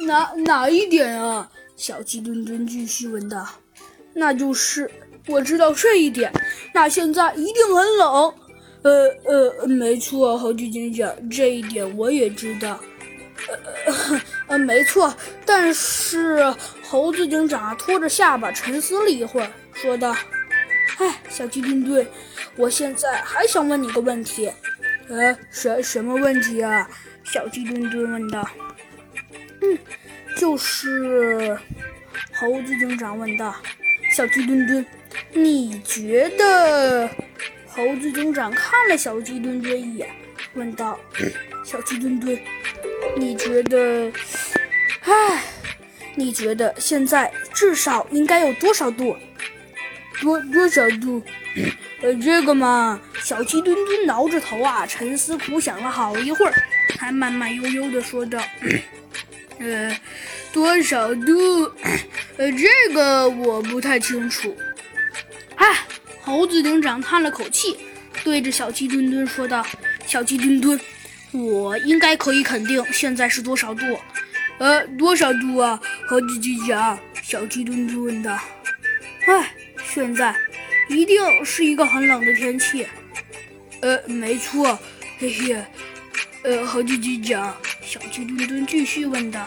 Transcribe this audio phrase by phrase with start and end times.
[0.00, 1.50] 哪哪一点啊？
[1.76, 3.46] 小鸡墩墩继续问道。
[4.12, 4.90] 那就是
[5.26, 6.32] 我知道这一点。
[6.72, 8.34] 那现在一定很冷。
[8.82, 12.78] 呃呃，没错，猴子警长，这一点我也知道。
[13.48, 15.12] 呃呃，没错。
[15.44, 20.14] 但是猴子警长拖着下巴沉思了一会儿，说道
[20.98, 22.06] ：“哎，小鸡墩墩，
[22.56, 24.50] 我现在还想问你个问题。”
[25.08, 26.88] 呃，什什么问题啊？
[27.24, 28.46] 小鸡墩墩问道。
[30.36, 31.58] 就是
[32.32, 33.54] 猴子警长问道。
[34.12, 34.86] 小鸡墩墩，
[35.32, 37.10] 你觉得？
[37.66, 40.08] 猴子警长看了小鸡墩墩一眼，
[40.54, 40.96] 问道
[41.66, 42.38] ：“小鸡墩墩，
[43.16, 44.12] 你觉得？
[45.00, 45.42] 唉，
[46.14, 49.16] 你觉得现在至少应该有多少度？
[50.20, 51.20] 多多少度？
[52.00, 56.54] 呃，这个嘛。”小鸡墩墩挠着头啊，沉思苦想了好一会儿，
[57.00, 58.38] 还慢慢悠悠地说道
[59.58, 59.96] ：“呃，
[60.52, 61.70] 多少度？
[62.36, 64.56] 呃，这个我不太清楚。”
[65.56, 65.78] 唉。
[66.26, 67.76] 猴子警长叹了口气，
[68.24, 69.62] 对着小鸡墩墩说道
[70.08, 70.80] ：“小鸡墩墩，
[71.32, 73.84] 我应该可以肯定现在是多少度？
[74.56, 78.40] 呃，多少度啊？”猴子警长，小鸡墩墩问道。
[79.28, 79.54] “唉，
[79.92, 80.34] 现在
[80.88, 82.86] 一定是一个很冷的天气。
[83.82, 84.78] ”“呃，没错，
[85.18, 85.62] 嘿嘿。”
[86.42, 87.54] 呃，猴子警长，
[87.86, 89.46] 小鸡墩墩继续问道：“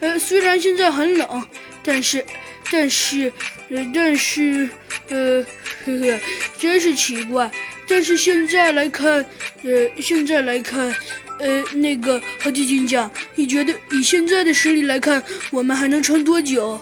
[0.00, 1.46] 呃，虽然现在很冷，
[1.82, 2.24] 但是，
[2.70, 3.32] 但是，
[3.68, 4.68] 呃，但是，
[5.08, 5.44] 呃。”
[5.86, 6.20] 呵呵，
[6.58, 7.50] 真是奇怪。
[7.88, 9.24] 但是现在来看，
[9.62, 10.94] 呃，现在来看，
[11.38, 16.78] 呃，那个猴子警长，你觉得以现在的实力来看，我们还能撑多久？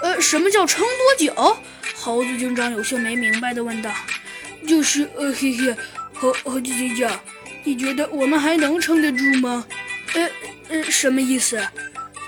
[0.00, 1.56] 呃，什么叫撑多久？
[1.94, 3.94] 猴子警长有些没明白的问道。
[4.66, 5.76] 就是呃嘿嘿，
[6.14, 7.20] 猴猴子警长，
[7.64, 9.66] 你觉得我们还能撑得住吗？
[10.14, 10.30] 呃
[10.68, 11.60] 呃，什么意思？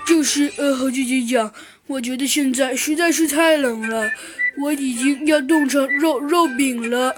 [0.05, 1.53] 就是呃猴子警长，
[1.87, 4.09] 我觉得现在实在是太冷了。
[4.61, 7.15] 我已经要冻成肉肉饼了，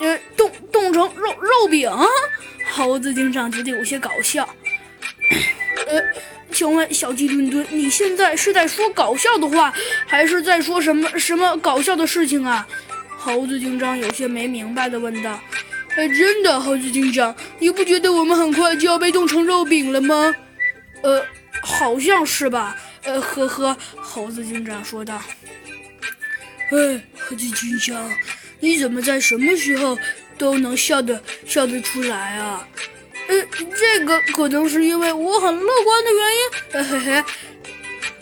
[0.00, 1.90] 呃，冻冻成肉肉饼。
[2.70, 4.48] 猴子警长觉得有些搞笑。
[5.86, 6.02] 呃，
[6.50, 9.72] 请问小鸡墩墩，你现在是在说搞笑的话，
[10.06, 12.66] 还是在说什么什么搞笑的事情啊？
[13.18, 15.38] 猴子警长有些没明白的问道。
[15.96, 20.34] 哎，真的，猴子警长，你不觉得我们很快就要被冻成肉饼了吗？
[21.02, 21.24] 呃，
[21.60, 22.76] 好像是吧。
[23.04, 25.20] 呃，呵呵，猴子警长说道。
[26.70, 28.10] 哎，猴子警长，
[28.60, 29.98] 你怎么在什么时候
[30.38, 32.66] 都能笑得笑得出来啊？
[33.28, 36.90] 呃，这个可能是因为我很乐观的原因。
[36.90, 37.24] 嘿嘿，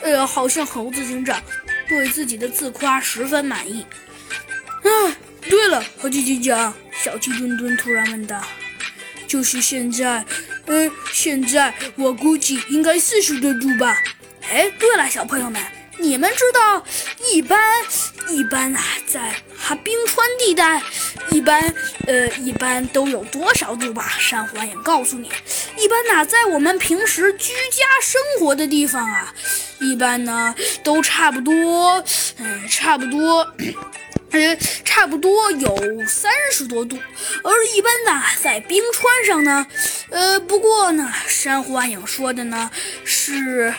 [0.03, 1.41] 呃，好像猴子警长
[1.89, 3.87] 对自己的自夸十分满意。
[4.83, 5.17] 哎，
[5.49, 8.43] 对了，猴子警长，小鸡墩墩突然问道
[9.27, 10.25] ：“就是现在，
[10.67, 13.97] 呃，现在我估计应该四十多度吧？”
[14.51, 15.63] 哎，对了，小朋友们，
[15.99, 16.85] 你们知道
[17.33, 17.59] 一般？
[18.29, 20.81] 一般啊，在哈冰川地带，
[21.31, 21.75] 一般
[22.07, 24.13] 呃，一般都有多少度吧？
[24.21, 25.29] 山环也告诉你，
[25.79, 29.35] 一般呢，在我们平时居家生活的地方啊，
[29.81, 32.05] 一般呢都差不多，
[32.39, 33.45] 嗯，差不多，
[34.33, 35.77] 呃，差不多有
[36.07, 36.99] 三十多度。
[37.43, 39.67] 而一般呢，在冰川上呢，
[40.11, 42.71] 呃，不过呢，山花影说的呢
[43.05, 43.75] 是。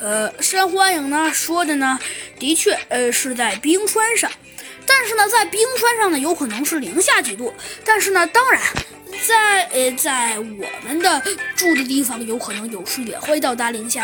[0.00, 1.98] 呃，山花影呢说的呢，
[2.38, 4.30] 的确，呃，是在冰川上，
[4.86, 7.52] 但是呢，在冰川上呢，有可能是零下几度，
[7.84, 8.62] 但是呢，当然，
[9.28, 11.22] 在呃，在我们的
[11.54, 13.98] 住的地方，有可能有时也会到达零下。